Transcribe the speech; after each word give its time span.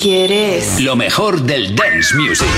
¿Quieres? 0.00 0.80
Lo 0.80 0.96
mejor 0.96 1.42
del 1.42 1.76
dance 1.76 2.16
music. 2.16 2.48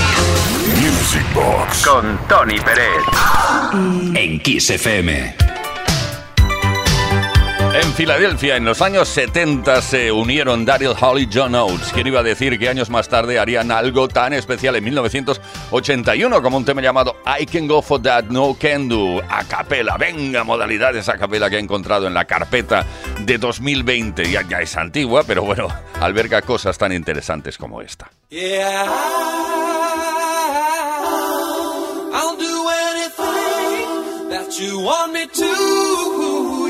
Music 0.79 1.25
Box. 1.33 1.85
Con 1.85 2.17
Tony 2.29 2.57
Pérez. 2.57 3.03
En 4.15 4.39
Kiss 4.39 4.69
FM. 4.69 5.52
En 7.83 7.93
Filadelfia, 7.93 8.55
en 8.55 8.63
los 8.63 8.81
años 8.81 9.09
70, 9.09 9.81
se 9.81 10.09
unieron 10.09 10.63
Daryl 10.63 10.93
Hall 10.99 11.19
y 11.19 11.29
John 11.31 11.53
Oates. 11.53 11.91
¿Quién 11.93 12.07
iba 12.07 12.21
a 12.21 12.23
decir 12.23 12.57
que 12.57 12.69
años 12.69 12.89
más 12.89 13.09
tarde 13.09 13.37
harían 13.39 13.71
algo 13.71 14.07
tan 14.07 14.31
especial 14.31 14.77
en 14.77 14.85
1981 14.85 16.41
como 16.41 16.57
un 16.57 16.63
tema 16.63 16.81
llamado 16.81 17.17
I 17.39 17.45
Can 17.45 17.67
Go 17.67 17.81
For 17.81 18.01
That, 18.01 18.25
No 18.25 18.55
Can 18.59 18.87
Do, 18.87 19.21
a 19.29 19.43
capela? 19.43 19.97
Venga, 19.97 20.45
modalidades 20.45 21.09
a 21.09 21.17
capela 21.17 21.49
que 21.49 21.57
he 21.57 21.59
encontrado 21.59 22.07
en 22.07 22.13
la 22.13 22.23
carpeta 22.23 22.85
de 23.19 23.37
2020. 23.37 24.31
Ya, 24.31 24.47
ya 24.47 24.61
es 24.61 24.77
antigua, 24.77 25.23
pero 25.27 25.43
bueno, 25.43 25.67
alberga 25.99 26.41
cosas 26.41 26.77
tan 26.77 26.93
interesantes 26.93 27.57
como 27.57 27.81
esta. 27.81 28.09
Yeah, 28.29 28.85
you 34.59 34.79
want 34.81 35.11
me 35.13 35.25
to. 35.25 36.32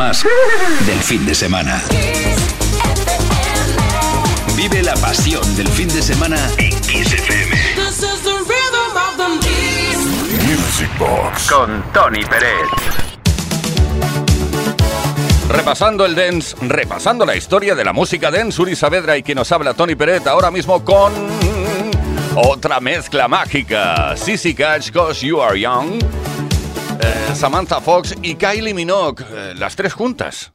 más 0.00 0.24
del 0.86 0.98
fin 1.00 1.26
de 1.26 1.34
semana. 1.34 1.78
Vive 4.56 4.82
la 4.82 4.94
pasión 4.94 5.42
del 5.56 5.68
fin 5.68 5.88
de 5.88 6.00
semana 6.00 6.38
en 6.56 6.70
Kiss 6.80 7.12
FM. 7.12 7.50
This 7.74 7.98
is 7.98 8.22
the 8.22 8.30
rhythm 8.30 8.96
of 8.96 9.16
the 9.18 9.46
beat. 9.46 10.42
Music 10.48 10.88
Box. 10.98 11.50
Con 11.50 11.84
Tony 11.92 12.24
Pérez. 12.24 12.66
Repasando 15.50 16.06
el 16.06 16.14
dance, 16.14 16.56
repasando 16.62 17.26
la 17.26 17.36
historia 17.36 17.74
de 17.74 17.84
la 17.84 17.92
música 17.92 18.30
dance, 18.30 18.62
Uri 18.62 18.76
Saavedra 18.76 19.18
y 19.18 19.22
quien 19.22 19.36
nos 19.36 19.52
habla 19.52 19.74
Tony 19.74 19.96
Peret 19.96 20.26
ahora 20.26 20.50
mismo 20.50 20.82
con 20.82 21.12
otra 22.36 22.80
mezcla 22.80 23.28
mágica. 23.28 24.16
Sissy 24.16 24.54
Catch, 24.54 24.92
Cause 24.92 25.26
You 25.26 25.42
Are 25.42 25.60
Young. 25.60 26.19
Samantha 27.34 27.80
Fox 27.80 28.14
y 28.22 28.34
Kylie 28.34 28.74
Minogue, 28.74 29.24
eh, 29.30 29.54
las 29.56 29.76
tres 29.76 29.92
juntas. 29.92 30.52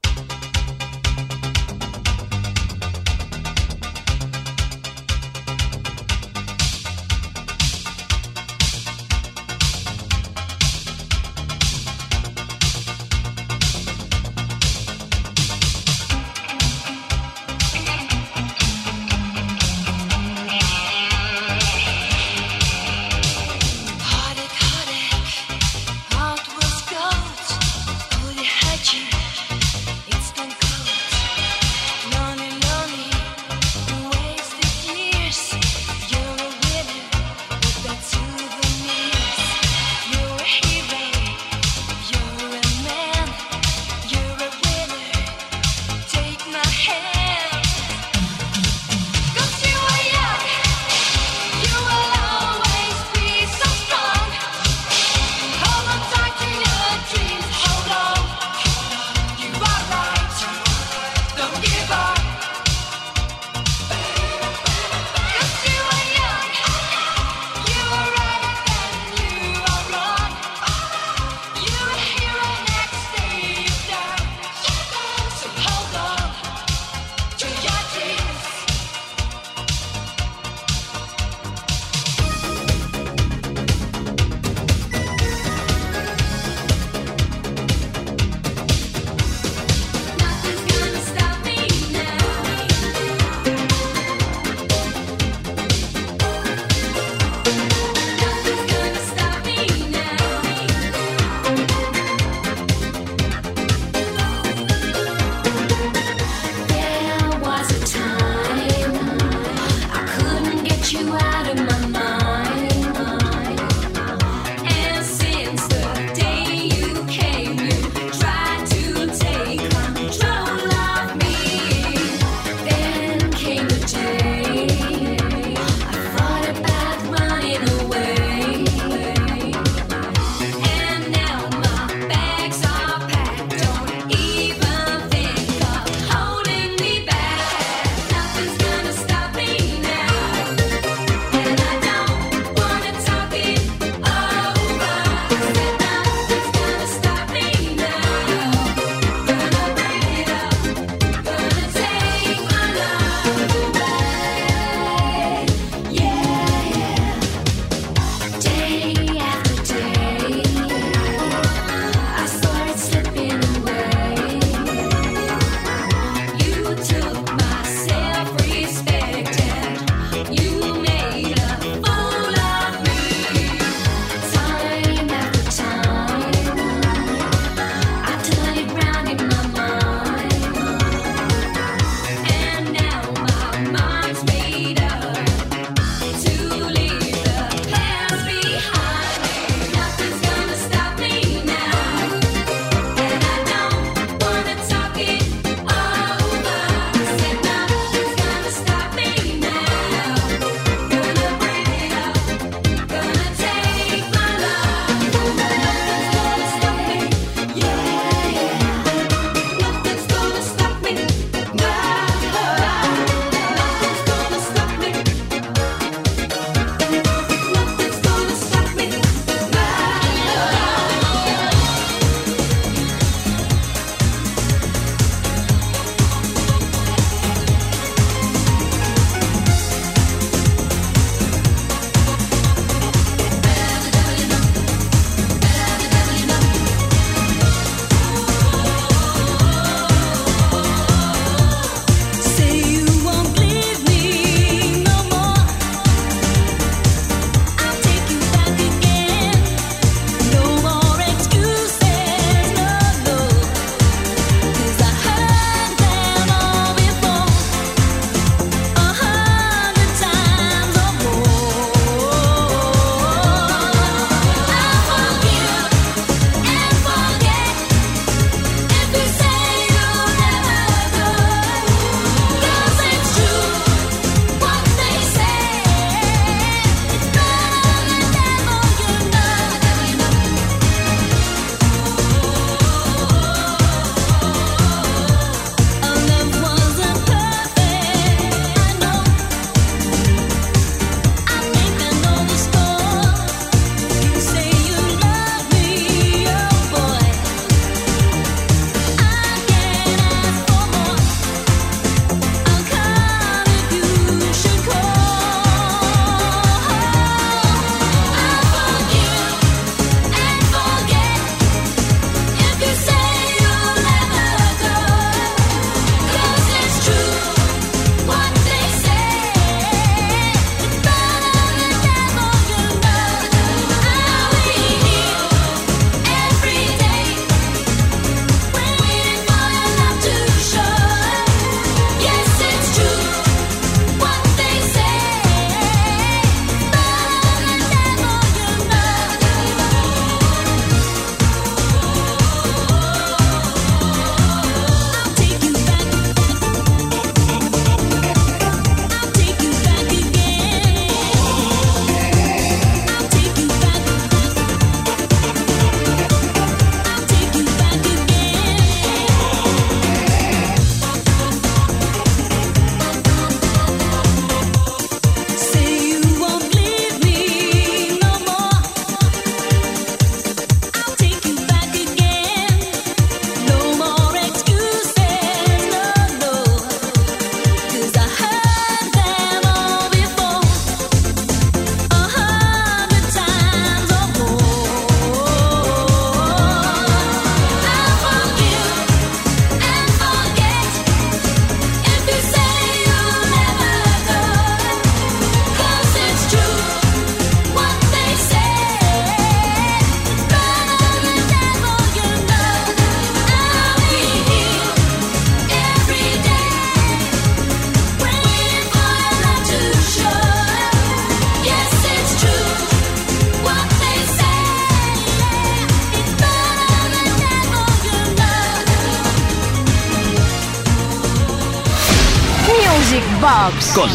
Con 423.75 423.89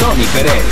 Tony 0.00 0.24
Pérez. 0.32 0.64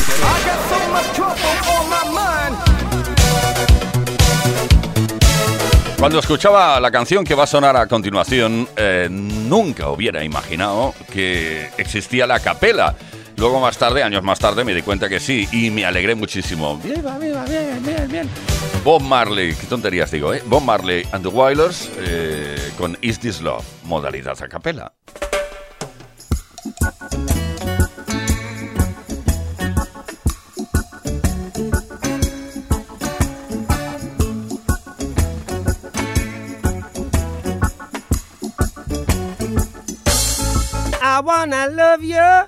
Cuando 5.98 6.18
escuchaba 6.18 6.80
la 6.80 6.90
canción 6.90 7.24
que 7.24 7.34
va 7.34 7.44
a 7.44 7.46
sonar 7.46 7.76
a 7.76 7.86
continuación, 7.88 8.66
eh, 8.76 9.08
nunca 9.10 9.90
hubiera 9.90 10.24
imaginado 10.24 10.94
que 11.12 11.68
existía 11.76 12.26
la 12.26 12.40
capela. 12.40 12.94
Luego 13.36 13.60
más 13.60 13.76
tarde, 13.76 14.02
años 14.02 14.22
más 14.22 14.38
tarde, 14.38 14.64
me 14.64 14.74
di 14.74 14.80
cuenta 14.80 15.10
que 15.10 15.20
sí 15.20 15.46
y 15.52 15.70
me 15.70 15.84
alegré 15.84 16.14
muchísimo. 16.14 16.78
Viva, 16.78 17.18
viva, 17.18 17.44
bien, 17.44 17.84
bien, 17.84 18.08
bien. 18.10 18.30
Bob 18.82 19.02
Marley, 19.02 19.54
qué 19.54 19.66
tonterías 19.66 20.10
digo, 20.10 20.32
¿eh? 20.32 20.42
Bob 20.46 20.62
Marley 20.62 21.06
and 21.12 21.22
the 21.22 21.28
Wailers 21.28 21.90
eh, 21.98 22.72
con 22.78 22.96
Is 23.02 23.18
This 23.18 23.42
Love, 23.42 23.64
modalidad 23.84 24.42
a 24.42 24.48
capela. 24.48 24.94
Wanna 41.24 41.68
love 41.68 42.04
you 42.04 42.44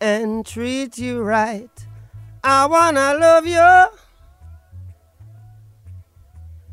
and 0.00 0.44
treat 0.44 0.98
you 0.98 1.22
right. 1.22 1.86
I 2.42 2.66
wanna 2.66 3.14
love 3.14 3.46
you 3.46 3.86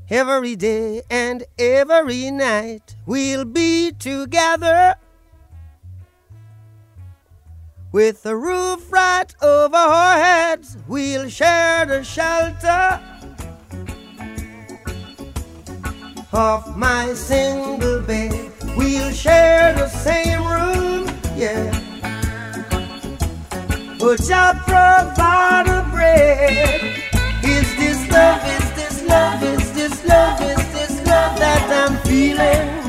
every 0.10 0.58
day 0.58 1.02
and 1.10 1.46
every 1.58 2.30
night. 2.30 2.98
We'll 3.06 3.46
be 3.46 3.94
together 3.94 4.96
with 7.94 8.24
the 8.24 8.36
roof 8.36 8.92
right 8.92 9.34
over 9.42 9.78
our 9.78 10.18
heads. 10.18 10.78
We'll 10.88 11.30
share 11.30 11.86
the 11.86 12.04
shelter 12.04 13.00
of 16.34 16.78
my 16.78 17.14
single 17.14 18.02
bed. 18.02 18.41
We'll 18.82 19.12
share 19.12 19.76
the 19.76 19.88
same 19.88 20.42
room, 20.42 21.08
yeah. 21.38 21.70
But 24.00 24.32
I 24.32 24.54
provide 24.66 25.68
a 25.68 25.88
bread. 25.92 26.82
Is 27.44 27.76
this 27.78 28.10
love? 28.12 28.42
Is 28.44 28.72
this 28.74 29.04
love? 29.08 29.44
Is 29.44 29.72
this 29.74 30.06
love? 30.08 30.42
Is 30.42 30.74
this 30.74 30.98
love 31.06 31.38
that 31.38 31.90
I'm 31.90 31.96
feeling? 32.08 32.81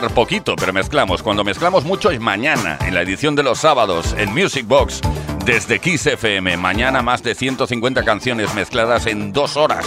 Mezclar 0.00 0.14
poquito, 0.14 0.56
pero 0.56 0.72
mezclamos. 0.72 1.22
Cuando 1.22 1.44
mezclamos 1.44 1.84
mucho 1.84 2.10
es 2.10 2.20
mañana, 2.20 2.78
en 2.86 2.94
la 2.94 3.02
edición 3.02 3.34
de 3.34 3.42
los 3.42 3.58
sábados, 3.58 4.14
en 4.16 4.32
Music 4.32 4.66
Box, 4.66 5.00
desde 5.44 5.78
Kiss 5.78 6.06
FM. 6.06 6.56
Mañana 6.56 7.02
más 7.02 7.22
de 7.22 7.34
150 7.34 8.02
canciones 8.02 8.54
mezcladas 8.54 9.06
en 9.06 9.30
dos 9.30 9.58
horas. 9.58 9.84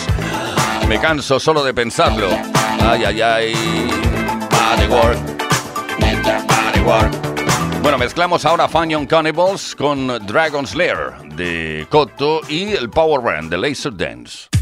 Me 0.87 0.99
canso 0.99 1.39
solo 1.39 1.63
de 1.63 1.73
pensarlo. 1.73 2.27
Ay, 2.81 3.05
ay, 3.05 3.21
ay. 3.21 3.53
Body 4.51 4.87
work. 4.87 5.17
Body 5.99 6.79
work. 6.85 7.81
Bueno, 7.81 7.97
mezclamos 7.97 8.45
ahora 8.45 8.67
Fun 8.67 8.89
Young 8.89 9.07
Cannibals 9.07 9.75
con 9.75 10.07
Dragon's 10.27 10.75
Lair 10.75 11.13
de 11.35 11.87
Koto 11.89 12.41
y 12.47 12.73
el 12.73 12.91
Power 12.91 13.21
Run 13.21 13.49
de 13.49 13.57
Laser 13.57 13.95
Dance. 13.95 14.52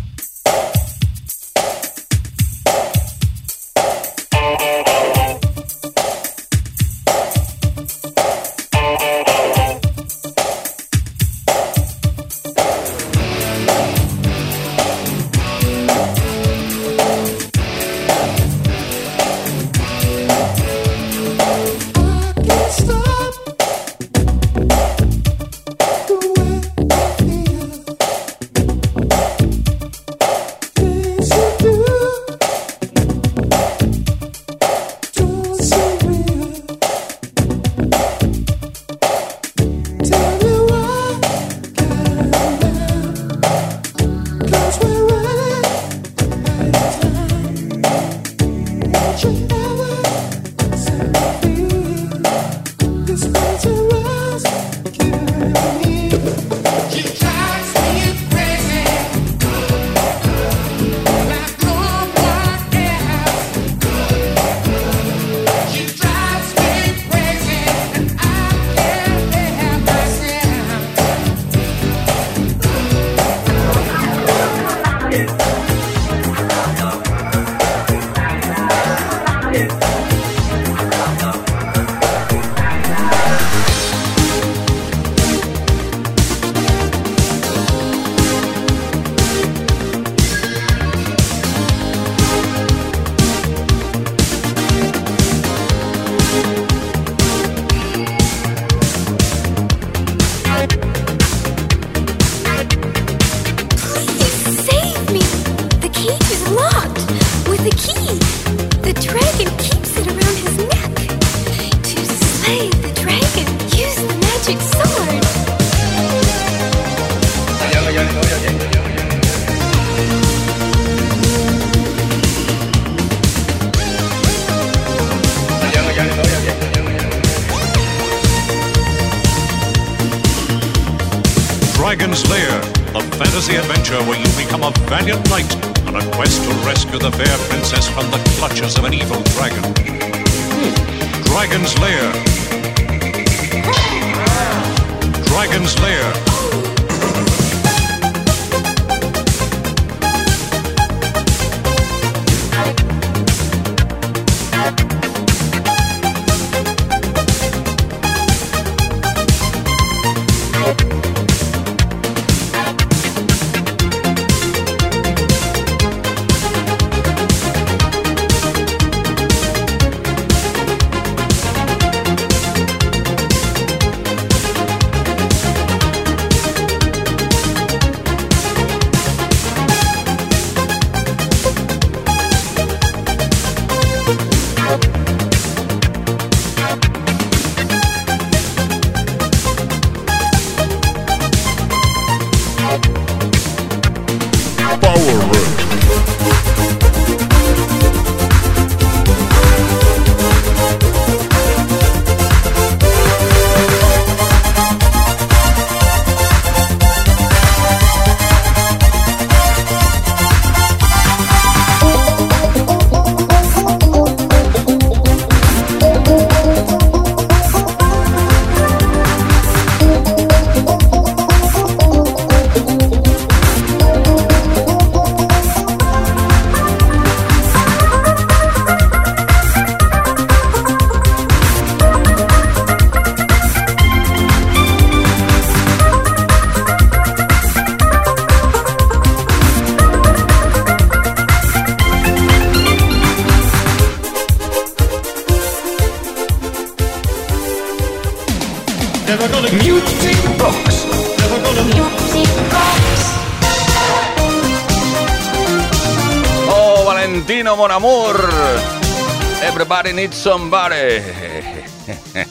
Everybody 259.82 260.02
needs 260.02 260.16
somebody. 260.16 260.76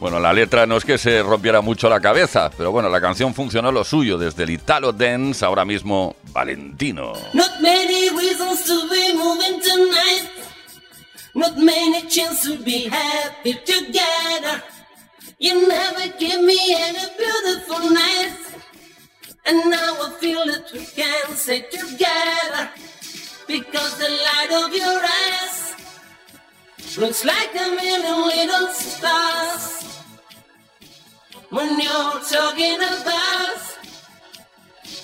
Bueno, 0.00 0.18
la 0.18 0.32
letra 0.32 0.64
no 0.64 0.78
es 0.78 0.84
que 0.86 0.96
se 0.96 1.22
rompiera 1.22 1.60
mucho 1.60 1.86
la 1.90 2.00
cabeza, 2.00 2.50
pero 2.56 2.72
bueno, 2.72 2.88
la 2.88 3.02
canción 3.02 3.34
funcionó 3.34 3.70
lo 3.70 3.84
suyo 3.84 4.16
desde 4.16 4.44
el 4.44 4.50
Italo 4.50 4.92
Dance, 4.92 5.44
ahora 5.44 5.66
mismo 5.66 6.16
Valentino. 6.32 7.12
Not 7.34 7.60
many 7.60 8.08
reasons 8.08 8.64
to 8.64 8.88
be 8.88 9.12
moving 9.12 9.60
tonight. 9.60 10.30
Not 11.34 11.58
many 11.58 12.08
chances 12.08 12.56
to 12.56 12.64
be 12.64 12.88
happy 12.88 13.52
together. 13.66 14.62
You 15.38 15.68
never 15.68 16.08
give 16.18 16.40
me 16.42 16.58
any 16.74 17.06
beautiful 17.18 17.90
nights. 17.90 18.54
And 19.44 19.70
now 19.70 19.96
I 20.00 20.16
feel 20.18 20.46
that 20.46 20.72
we 20.72 20.86
can 20.86 21.36
stay 21.36 21.60
together. 21.70 22.70
Because 23.46 23.98
the 23.98 24.08
light 24.08 24.64
of 24.64 24.74
your 24.74 24.98
eyes 25.04 25.49
looks 27.00 27.24
like 27.24 27.54
a 27.54 27.70
million 27.76 28.26
little 28.26 28.68
stars. 28.68 30.02
When 31.48 31.80
you're 31.80 32.20
talking 32.34 32.76
about 32.76 33.60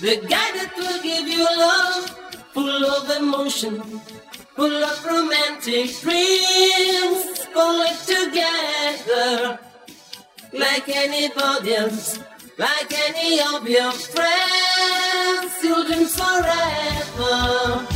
the 0.01 0.17
guy 0.29 0.49
that 0.59 0.73
will 0.77 1.03
give 1.03 1.27
you 1.27 1.45
love, 1.45 2.11
full 2.53 2.85
of 2.85 3.09
emotion, 3.17 3.81
full 4.57 4.85
of 4.85 5.05
romantic 5.07 5.99
dreams, 6.03 7.47
pull 7.55 7.81
it 7.89 7.99
together 8.15 9.59
like 10.53 10.87
anybody 10.91 11.77
else, 11.77 12.19
like 12.59 12.93
any 13.09 13.41
of 13.41 13.67
your 13.67 13.93
friends, 13.93 15.61
children 15.63 16.05
forever. 16.05 17.96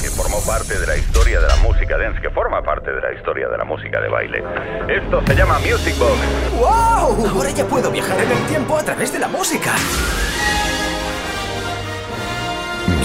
Que 0.00 0.10
formó 0.10 0.40
parte 0.42 0.78
de 0.78 0.86
la 0.86 0.96
historia 0.96 1.40
de 1.40 1.48
la 1.48 1.56
música 1.56 1.98
dance, 1.98 2.20
que 2.20 2.30
forma 2.30 2.62
parte 2.62 2.92
de 2.92 3.00
la 3.00 3.12
historia 3.12 3.48
de 3.48 3.58
la 3.58 3.64
música 3.64 4.00
de 4.00 4.08
baile. 4.08 4.42
Esto 4.88 5.22
se 5.26 5.34
llama 5.34 5.58
Music 5.58 5.96
Box. 5.98 6.18
¡Wow! 6.58 7.26
Ahora 7.28 7.50
ya 7.50 7.64
puedo 7.64 7.90
viajar 7.90 8.18
en 8.20 8.30
el 8.30 8.46
tiempo 8.46 8.76
a 8.76 8.82
través 8.82 9.12
de 9.12 9.18
la 9.18 9.28
música. 9.28 9.72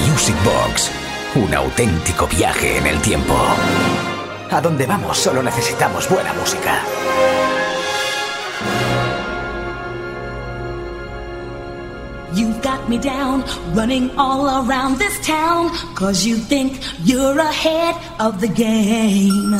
Music 0.07 0.35
Box. 0.43 0.91
Un 1.35 1.53
auténtico 1.53 2.27
viaje 2.27 2.77
en 2.77 2.87
el 2.87 3.01
tiempo. 3.01 3.35
A 4.51 4.61
donde 4.61 4.85
vamos 4.85 5.17
solo 5.17 5.41
necesitamos 5.41 6.07
buena 6.07 6.33
música. 6.33 6.81
You've 12.35 12.61
got 12.61 12.89
me 12.89 12.97
down, 12.97 13.43
running 13.73 14.11
all 14.17 14.67
around 14.67 14.97
this 14.97 15.25
town, 15.25 15.69
cause 15.95 16.25
you 16.25 16.35
think 16.35 16.81
you're 17.05 17.39
ahead 17.39 17.95
of 18.19 18.41
the 18.41 18.49
game. 18.49 19.51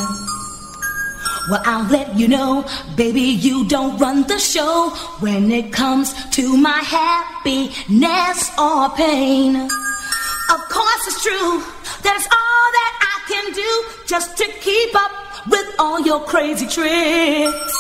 Well, 1.50 1.62
I'll 1.64 1.90
let 1.90 2.18
you 2.18 2.28
know, 2.28 2.66
baby, 2.98 3.22
you 3.22 3.66
don't 3.68 3.98
run 3.98 4.24
the 4.24 4.40
show 4.40 4.90
when 5.20 5.52
it 5.52 5.72
comes 5.72 6.14
to 6.32 6.58
my 6.58 6.80
happiness 6.80 8.52
or 8.60 8.90
pain. 8.90 9.56
Of 9.56 10.60
course, 10.70 11.08
it's 11.08 11.24
true, 11.24 11.64
that's 12.02 12.26
all 12.26 12.68
that 12.78 12.94
I 13.14 13.16
can 13.32 13.54
do 13.54 13.86
just 14.06 14.36
to 14.38 14.46
keep 14.60 14.96
up 14.96 15.12
with 15.48 15.68
all 15.80 16.02
your 16.02 16.20
crazy 16.26 16.66
tricks 16.66 17.76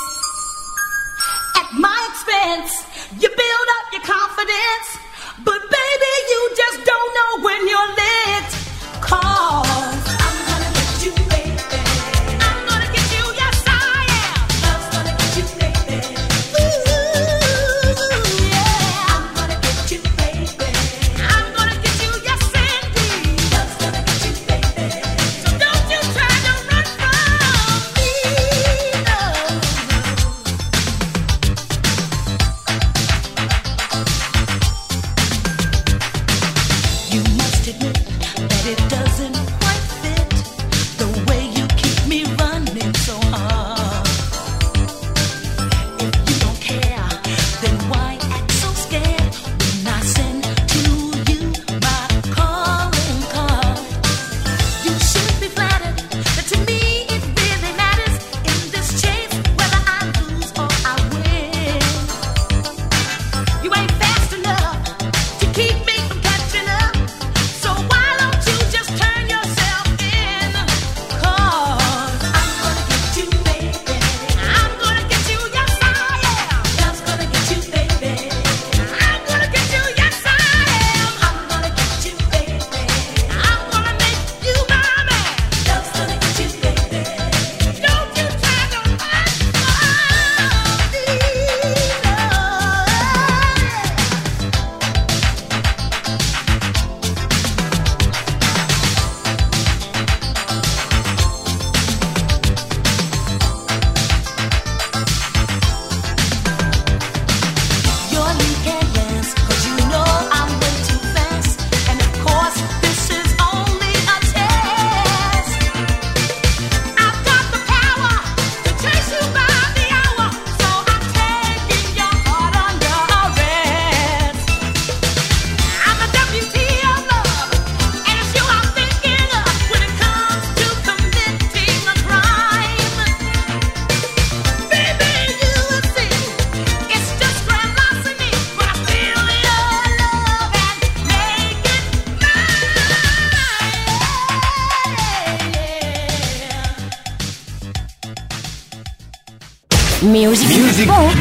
at 1.58 1.70
my 1.74 2.00
expense. 2.12 2.86
You 3.20 3.30
build 3.30 3.68
up 3.80 3.85
confidence, 4.06 5.00
but 5.44 5.62
baby, 5.62 6.14
you 6.30 6.42
just 6.56 6.86
don't 6.86 7.12
know 7.18 7.44
when 7.44 7.68
you're 7.68 7.92
lit. 7.98 8.50
Cause 9.02 9.85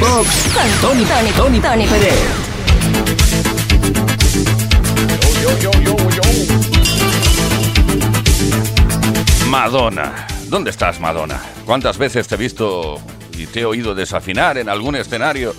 Box, 0.00 0.28
Tony, 0.80 1.04
Tony, 1.04 1.30
Tony, 1.32 1.60
Tony 1.60 1.86
Pérez. 1.86 2.14
Madonna. 9.48 10.26
¿Dónde 10.48 10.70
estás, 10.70 11.00
Madonna? 11.00 11.40
¿Cuántas 11.64 11.96
veces 11.96 12.26
te 12.26 12.34
he 12.34 12.38
visto 12.38 13.00
y 13.38 13.46
te 13.46 13.60
he 13.60 13.64
oído 13.64 13.94
desafinar 13.94 14.58
en 14.58 14.68
algún 14.68 14.96
escenario? 14.96 15.54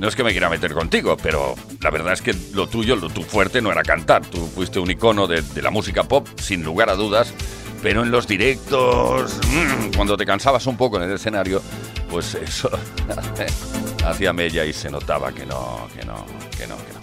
No 0.00 0.08
es 0.08 0.16
que 0.16 0.24
me 0.24 0.32
quiera 0.32 0.50
meter 0.50 0.74
contigo, 0.74 1.16
pero 1.16 1.54
la 1.80 1.90
verdad 1.90 2.12
es 2.12 2.22
que 2.22 2.34
lo 2.52 2.66
tuyo, 2.66 2.96
lo 2.96 3.08
tu 3.08 3.22
fuerte 3.22 3.62
no 3.62 3.72
era 3.72 3.82
cantar. 3.82 4.26
Tú 4.26 4.46
fuiste 4.54 4.78
un 4.78 4.90
icono 4.90 5.26
de 5.26 5.42
la 5.62 5.70
música 5.70 6.02
pop, 6.02 6.26
sin 6.40 6.64
lugar 6.64 6.90
a 6.90 6.94
dudas, 6.94 7.32
pero 7.82 8.02
en 8.02 8.10
los 8.10 8.26
directos, 8.26 9.38
mm, 9.46 9.94
cuando 9.96 10.16
te 10.16 10.26
cansabas 10.26 10.66
un 10.66 10.76
poco 10.76 10.96
en 10.96 11.04
el 11.04 11.12
escenario, 11.12 11.62
pues 12.10 12.34
eso 12.34 12.70
hacía 14.04 14.32
mella 14.32 14.64
y 14.64 14.72
se 14.72 14.90
notaba 14.90 15.32
que 15.32 15.46
no, 15.46 15.88
que 15.94 16.04
no, 16.04 16.24
que 16.56 16.66
no, 16.66 16.76
que 16.76 16.92
no. 16.92 17.00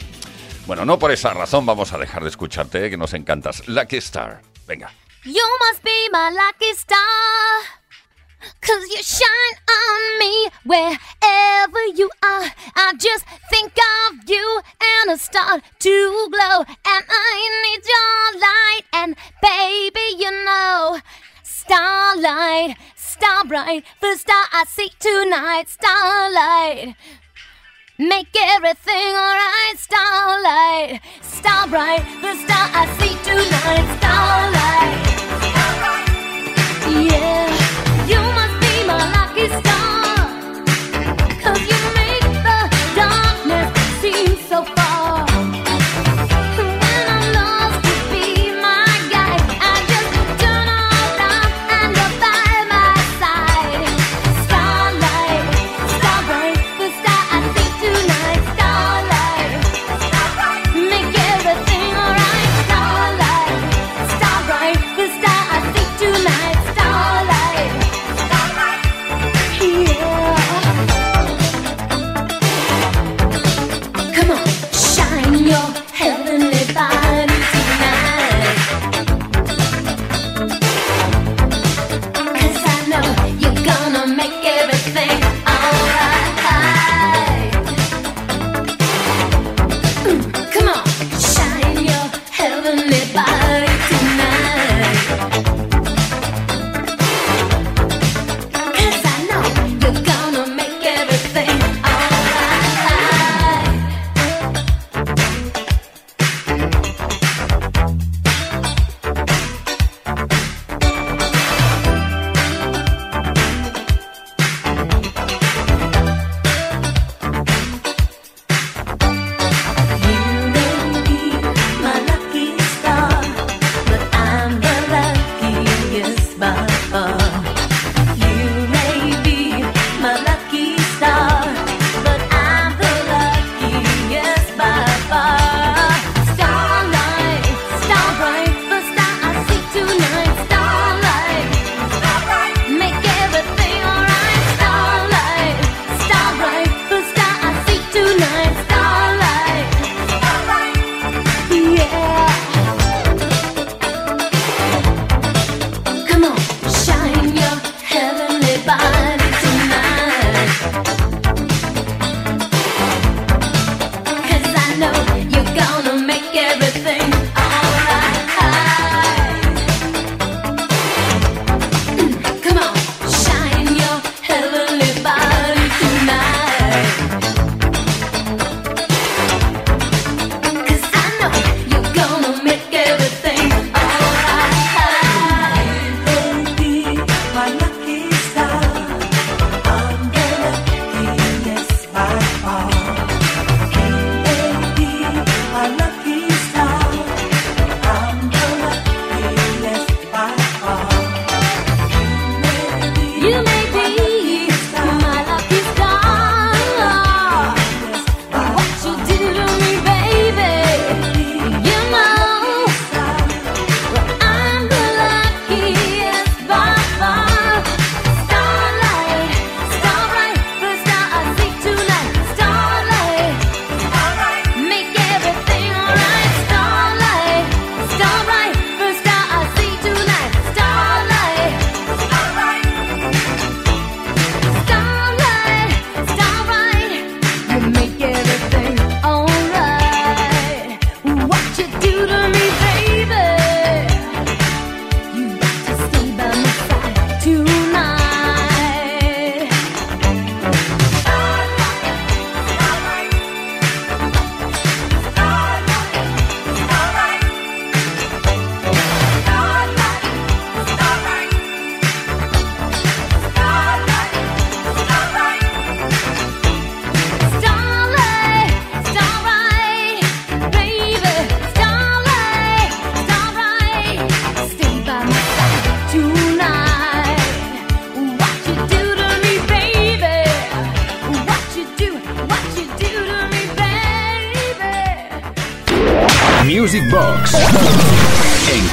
Bueno, 0.66 0.86
no 0.86 0.98
por 0.98 1.12
esa 1.12 1.34
razón 1.34 1.66
vamos 1.66 1.92
a 1.94 1.98
dejar 1.98 2.24
de 2.24 2.30
escucharte, 2.30 2.86
¿eh? 2.86 2.90
que 2.90 2.98
nos 2.98 3.14
encantas. 3.14 3.68
Lucky 3.68 3.98
Star. 3.98 4.42
Venga. 4.68 4.92
You 5.26 5.42
must 5.62 5.84
be 5.84 6.10
my 6.12 6.30
lucky 6.36 6.72
star. 6.76 7.83
Cause 8.62 8.84
you 8.90 9.02
shine 9.04 9.58
on 9.70 10.20
me 10.20 10.50
wherever 10.66 11.86
you 11.96 12.10
are. 12.24 12.52
I 12.76 12.94
just 12.98 13.26
think 13.50 13.74
of 13.74 14.30
you 14.30 14.62
and 14.82 15.12
I 15.12 15.16
start 15.18 15.64
to 15.80 16.28
glow. 16.32 16.60
And 16.60 17.06
I 17.10 17.34
need 17.64 17.84
your 17.94 18.40
light. 18.40 18.84
And 18.94 19.16
baby, 19.42 20.24
you 20.24 20.32
know, 20.46 21.00
starlight, 21.44 22.76
star 22.96 23.46
bright, 23.46 23.86
the 24.02 24.16
star 24.18 24.46
I 24.52 24.66
see 24.68 24.92
tonight, 25.00 25.70
starlight. 25.70 26.96
Make 27.98 28.36
everything 28.36 29.14
alright, 29.16 29.78
starlight, 29.78 31.00
star 31.22 31.68
bright, 31.68 32.04
the 32.22 32.36
star 32.36 32.70
I 32.74 32.88
see 32.98 33.16
tonight, 33.24 33.86
starlight. 34.00 35.04
Yeah, 37.12 37.73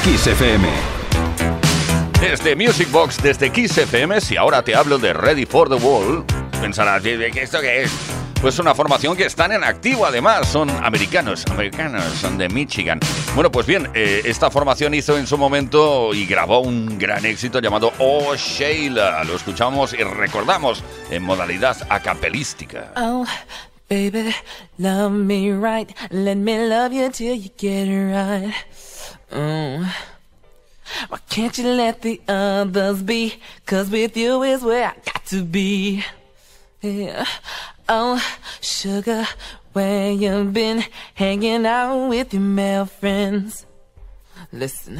Kiss 0.03 0.25
FM. 0.25 0.67
Desde 2.19 2.55
Music 2.55 2.89
Box, 2.91 3.21
desde 3.21 3.51
Kiss 3.51 3.77
FM, 3.77 4.19
si 4.19 4.35
ahora 4.35 4.63
te 4.63 4.73
hablo 4.73 4.97
de 4.97 5.13
Ready 5.13 5.45
for 5.45 5.69
the 5.69 5.75
Wall, 5.75 6.25
pensarás, 6.59 7.03
¿de 7.03 7.29
qué 7.31 7.43
esto 7.43 7.61
qué 7.61 7.83
es? 7.83 7.91
Pues 8.41 8.57
una 8.57 8.73
formación 8.73 9.15
que 9.15 9.25
están 9.25 9.51
en 9.51 9.63
activo 9.63 10.07
además, 10.07 10.47
son 10.47 10.71
americanos, 10.83 11.45
americanos, 11.51 12.03
son 12.19 12.39
de 12.39 12.49
Michigan. 12.49 12.99
Bueno, 13.35 13.51
pues 13.51 13.67
bien, 13.67 13.89
eh, 13.93 14.23
esta 14.25 14.49
formación 14.49 14.95
hizo 14.95 15.15
en 15.19 15.27
su 15.27 15.37
momento 15.37 16.15
y 16.15 16.25
grabó 16.25 16.61
un 16.61 16.97
gran 16.97 17.23
éxito 17.23 17.59
llamado 17.59 17.93
Oh 17.99 18.35
Sheila. 18.35 19.23
Lo 19.23 19.35
escuchamos 19.35 19.93
y 19.93 19.97
recordamos 19.97 20.83
en 21.11 21.21
modalidad 21.21 21.77
acapelística. 21.89 22.91
Oh, 22.95 23.25
baby, 23.87 24.33
love 24.79 25.11
me 25.11 25.51
right. 25.53 25.91
Let 26.09 26.37
me 26.37 26.67
love 26.67 26.91
you 26.91 27.11
till 27.11 27.35
you 27.35 27.51
get 27.55 27.87
it 27.87 28.11
right. 28.11 28.55
Mm. 29.31 29.87
Why 31.07 31.19
can't 31.29 31.57
you 31.57 31.67
let 31.67 32.01
the 32.01 32.21
others 32.27 33.01
be? 33.01 33.35
Cause 33.65 33.89
with 33.89 34.17
you 34.17 34.43
is 34.43 34.61
where 34.61 34.89
I 34.89 34.93
got 35.05 35.25
to 35.27 35.43
be. 35.43 36.03
Yeah. 36.81 37.25
Oh, 37.87 38.21
sugar, 38.59 39.25
where 39.73 40.11
you 40.11 40.43
been 40.45 40.83
hanging 41.13 41.65
out 41.65 42.07
with 42.07 42.33
your 42.33 42.41
male 42.41 42.85
friends? 42.85 43.65
Listen, 44.51 44.99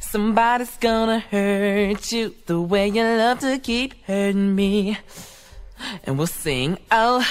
somebody's 0.00 0.76
gonna 0.76 1.20
hurt 1.20 2.12
you 2.12 2.34
the 2.46 2.60
way 2.60 2.88
you 2.88 3.02
love 3.02 3.38
to 3.40 3.58
keep 3.58 4.04
hurting 4.04 4.54
me. 4.54 4.98
And 6.04 6.18
we'll 6.18 6.26
sing, 6.26 6.78
oh, 6.90 7.26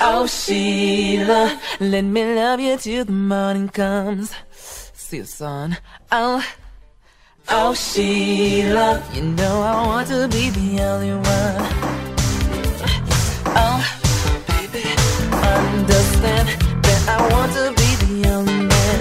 oh, 0.00 0.26
Sheila, 0.26 1.60
let 1.80 2.02
me 2.02 2.34
love 2.34 2.60
you 2.60 2.76
till 2.78 3.04
the 3.04 3.12
morning 3.12 3.68
comes. 3.68 4.34
See 5.14 5.20
the 5.20 5.26
sun, 5.28 5.76
oh, 6.10 6.44
oh, 7.48 7.72
Sheila, 7.72 9.00
you 9.12 9.22
know 9.22 9.60
I 9.62 9.86
want 9.86 10.08
to 10.08 10.26
be 10.26 10.50
the 10.50 10.82
only 10.82 11.12
one. 11.12 11.56
Oh, 13.62 13.80
baby, 14.48 14.82
understand 15.54 16.48
that 16.82 17.02
I 17.06 17.18
want 17.32 17.52
to 17.52 17.64
be 17.80 17.90
the 18.02 18.28
only 18.34 18.58
man. 18.72 19.00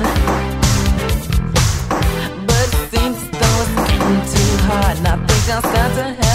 But 2.46 2.70
as 2.94 3.18
though 3.34 3.64
getting 3.88 4.22
too 4.34 4.52
hard, 4.70 4.98
and 5.00 5.08
I 5.08 5.16
think 5.26 5.44
I'll 5.50 5.62
start 5.64 5.92
to 5.96 6.06
have 6.22 6.33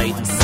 fight. 0.00 0.39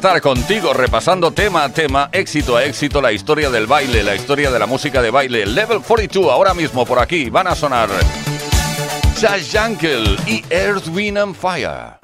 Estar 0.00 0.22
contigo 0.22 0.72
repasando 0.72 1.30
tema 1.30 1.62
a 1.62 1.68
tema, 1.68 2.08
éxito 2.10 2.56
a 2.56 2.64
éxito, 2.64 3.02
la 3.02 3.12
historia 3.12 3.50
del 3.50 3.66
baile, 3.66 4.02
la 4.02 4.14
historia 4.14 4.50
de 4.50 4.58
la 4.58 4.64
música 4.64 5.02
de 5.02 5.10
baile. 5.10 5.44
Level 5.44 5.82
42, 5.82 6.32
ahora 6.32 6.54
mismo 6.54 6.86
por 6.86 6.98
aquí, 6.98 7.28
van 7.28 7.48
a 7.48 7.54
sonar 7.54 7.90
Chas 9.20 9.50
Jankel 9.52 10.16
y 10.26 10.42
Earth, 10.48 10.88
and 11.18 11.34
Fire. 11.34 11.99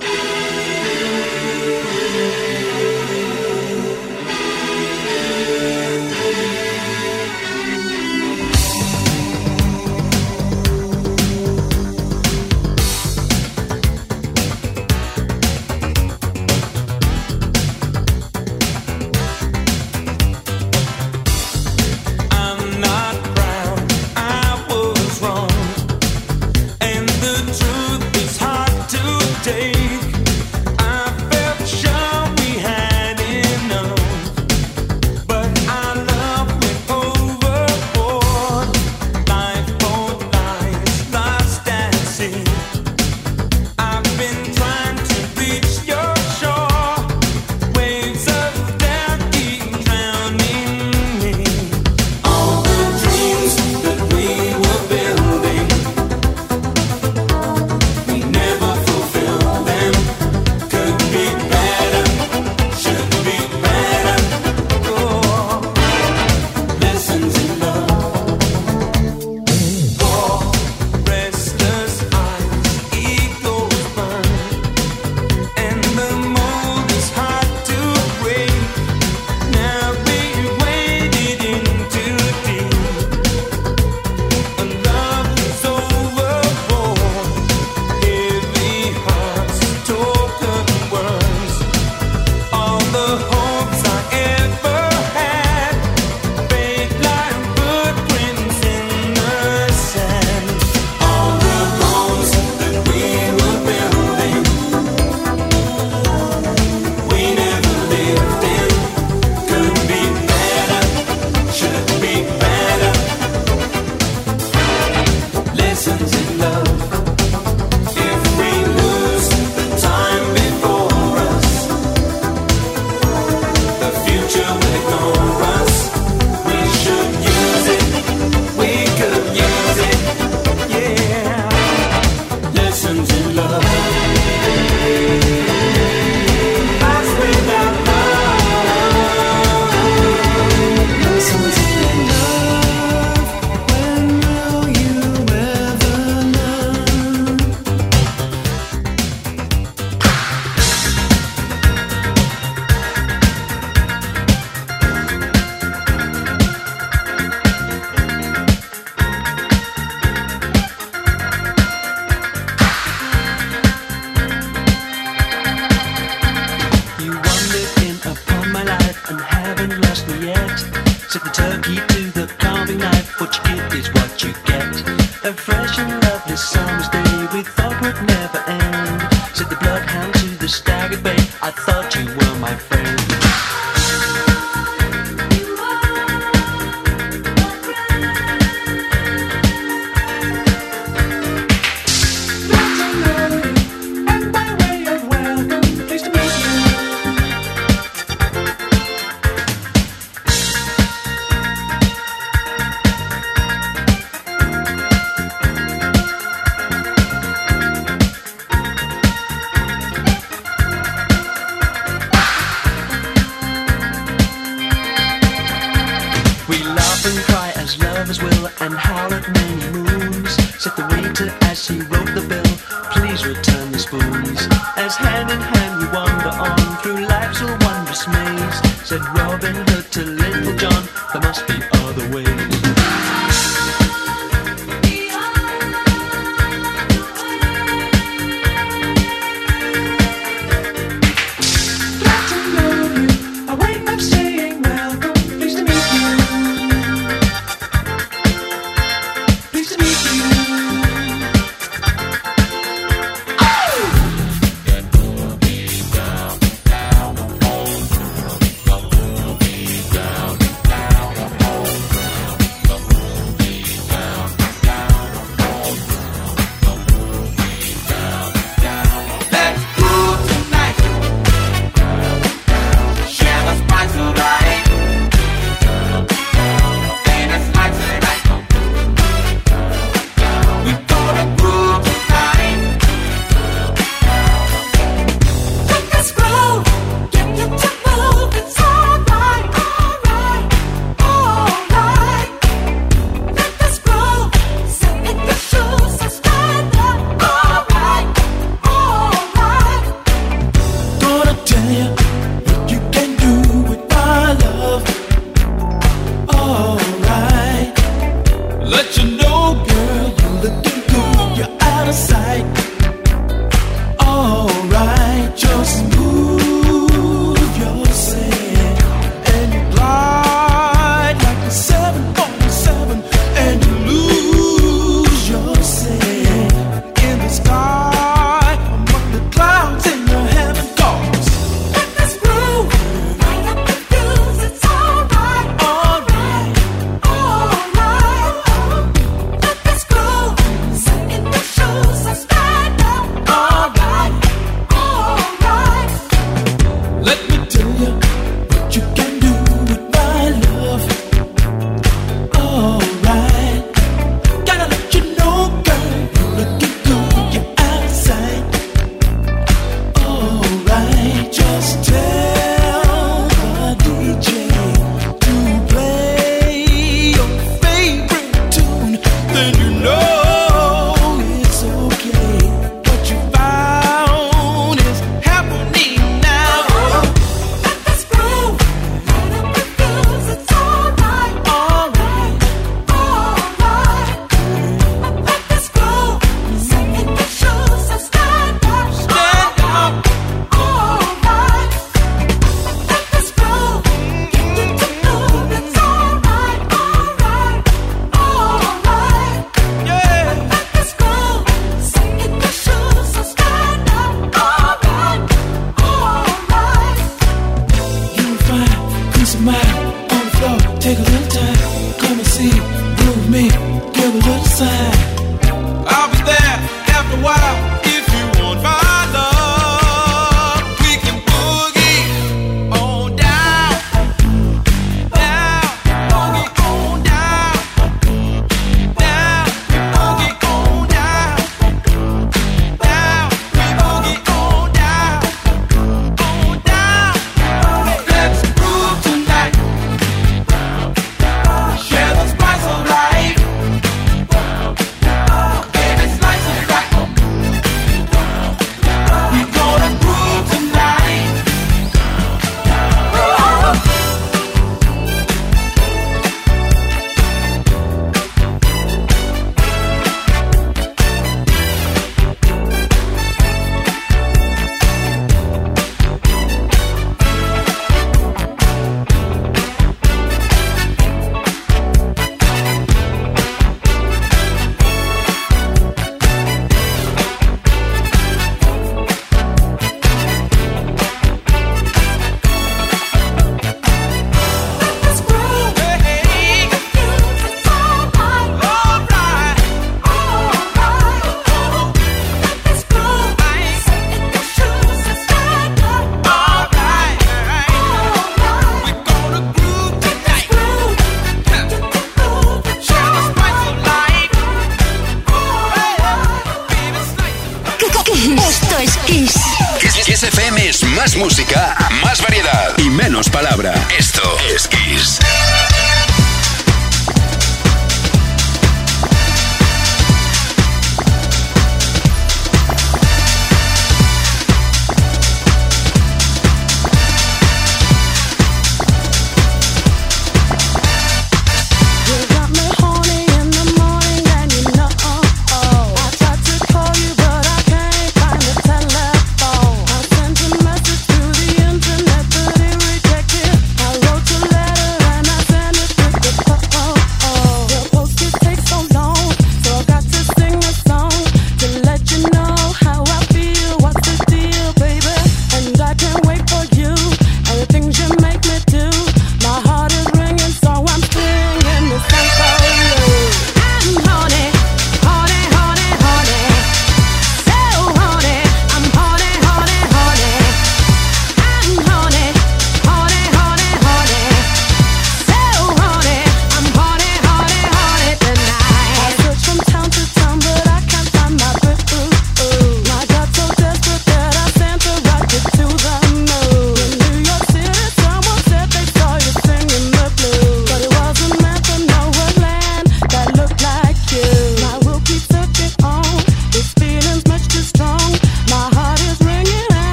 time 225.66 225.78
we 225.78 225.86
wander 225.86 226.28
on 226.28 226.76
through 226.82 227.06
life's 227.06 227.40
wondrous 227.42 228.06
maze. 228.08 228.58
Said 228.84 229.02
Robin 229.18 229.54
Hood 229.54 229.92
to 229.92 230.02
Little 230.04 230.56
John, 230.56 230.88
there 231.12 231.22
must 231.22 231.46
be 231.46 231.75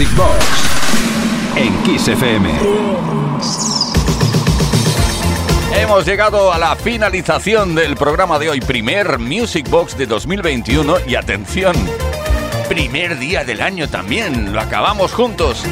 Music 0.00 0.16
Box 0.16 0.46
en 1.56 1.82
Kiss 1.82 2.08
FM. 2.08 2.48
Hemos 5.76 6.06
llegado 6.06 6.54
a 6.54 6.58
la 6.58 6.74
finalización 6.74 7.74
del 7.74 7.96
programa 7.96 8.38
de 8.38 8.48
hoy, 8.48 8.62
primer 8.62 9.18
Music 9.18 9.68
Box 9.68 9.98
de 9.98 10.06
2021 10.06 11.00
y 11.06 11.16
atención, 11.16 11.76
primer 12.66 13.18
día 13.18 13.44
del 13.44 13.60
año 13.60 13.90
también, 13.90 14.54
lo 14.54 14.62
acabamos 14.62 15.12
juntos 15.12 15.66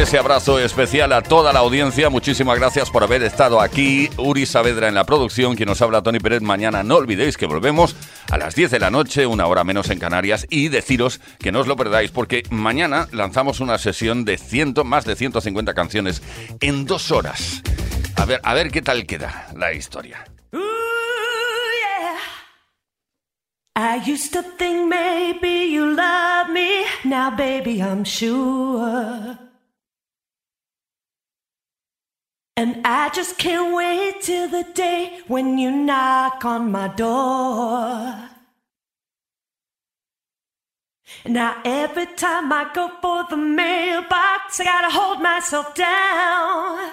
ese 0.00 0.16
abrazo 0.16 0.60
especial 0.60 1.12
a 1.12 1.22
toda 1.22 1.52
la 1.52 1.58
audiencia. 1.58 2.08
Muchísimas 2.08 2.56
gracias 2.56 2.88
por 2.88 3.02
haber 3.02 3.24
estado 3.24 3.60
aquí. 3.60 4.08
Uri 4.16 4.46
Saavedra 4.46 4.86
en 4.86 4.94
la 4.94 5.04
producción, 5.04 5.56
quien 5.56 5.68
nos 5.68 5.82
habla 5.82 6.02
Tony 6.02 6.20
Pérez. 6.20 6.40
Mañana 6.40 6.84
no 6.84 6.96
olvidéis 6.96 7.36
que 7.36 7.46
volvemos 7.46 7.96
a 8.30 8.38
las 8.38 8.54
10 8.54 8.70
de 8.70 8.78
la 8.78 8.90
noche, 8.90 9.26
una 9.26 9.46
hora 9.48 9.64
menos 9.64 9.90
en 9.90 9.98
Canarias. 9.98 10.46
Y 10.50 10.68
deciros 10.68 11.20
que 11.40 11.50
no 11.50 11.60
os 11.60 11.66
lo 11.66 11.74
perdáis, 11.74 12.12
porque 12.12 12.44
mañana 12.50 13.08
lanzamos 13.10 13.58
una 13.58 13.76
sesión 13.76 14.24
de 14.24 14.38
ciento, 14.38 14.84
más 14.84 15.04
de 15.04 15.16
150 15.16 15.74
canciones 15.74 16.22
en 16.60 16.86
dos 16.86 17.10
horas. 17.10 17.62
A 18.14 18.24
ver, 18.24 18.40
a 18.44 18.54
ver 18.54 18.70
qué 18.70 18.82
tal 18.82 19.04
queda 19.04 19.48
la 19.56 19.72
historia. 19.72 20.24
And 32.58 32.80
I 32.84 33.08
just 33.10 33.38
can't 33.38 33.72
wait 33.72 34.20
till 34.22 34.48
the 34.48 34.64
day 34.74 35.20
when 35.28 35.58
you 35.58 35.70
knock 35.70 36.44
on 36.44 36.72
my 36.72 36.88
door. 36.88 38.30
Now 41.24 41.62
every 41.64 42.06
time 42.06 42.52
I 42.52 42.68
go 42.74 42.90
for 43.00 43.22
the 43.30 43.36
mailbox, 43.36 44.58
I 44.58 44.64
gotta 44.64 44.90
hold 44.90 45.22
myself 45.22 45.72
down. 45.76 46.90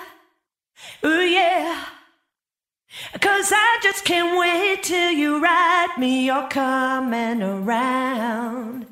Ooh 1.04 1.26
yeah. 1.40 1.86
Cause 3.20 3.52
I 3.52 3.80
just 3.82 4.06
can't 4.06 4.38
wait 4.38 4.84
till 4.84 5.14
you 5.14 5.42
write 5.42 5.98
me 5.98 6.28
you're 6.28 6.48
coming 6.48 7.42
around. 7.42 8.86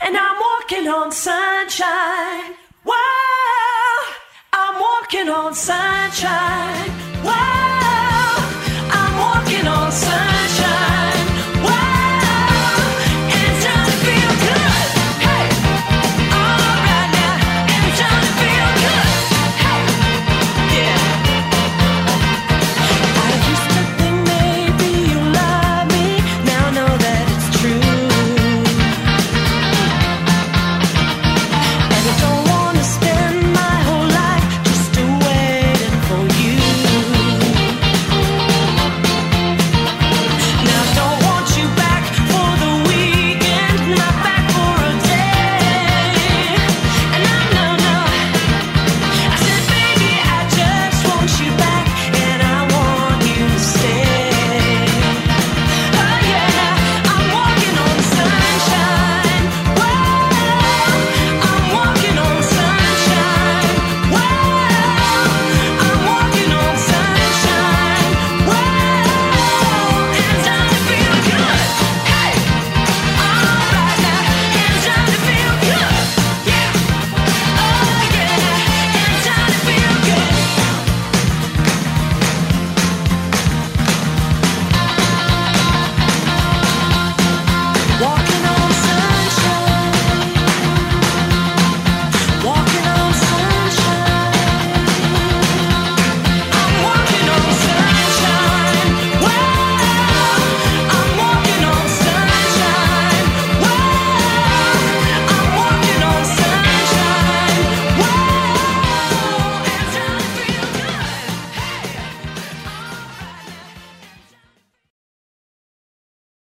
And 0.00 0.16
I'm 0.16 0.40
walking 0.40 0.86
on 0.86 1.10
sunshine. 1.10 2.54
whoa. 2.84 3.26
I'm 4.58 4.80
walking 4.80 5.28
on 5.28 5.54
sunshine. 5.54 6.90
Whoa. 7.22 7.65